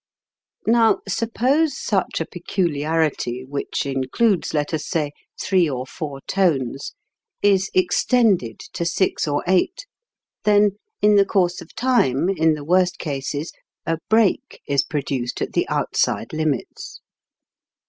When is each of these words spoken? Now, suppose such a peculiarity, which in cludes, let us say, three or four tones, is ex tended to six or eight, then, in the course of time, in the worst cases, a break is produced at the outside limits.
Now, 0.65 1.01
suppose 1.07 1.77
such 1.77 2.19
a 2.19 2.25
peculiarity, 2.25 3.45
which 3.45 3.85
in 3.85 4.05
cludes, 4.09 4.51
let 4.51 4.73
us 4.73 4.83
say, 4.87 5.11
three 5.39 5.69
or 5.69 5.85
four 5.85 6.21
tones, 6.21 6.95
is 7.43 7.69
ex 7.75 8.03
tended 8.03 8.57
to 8.73 8.83
six 8.83 9.27
or 9.27 9.43
eight, 9.45 9.85
then, 10.43 10.79
in 11.03 11.17
the 11.17 11.25
course 11.25 11.61
of 11.61 11.75
time, 11.75 12.29
in 12.29 12.55
the 12.55 12.65
worst 12.65 12.97
cases, 12.97 13.51
a 13.85 13.99
break 14.09 14.63
is 14.65 14.81
produced 14.83 15.39
at 15.39 15.53
the 15.53 15.69
outside 15.69 16.33
limits. 16.33 16.99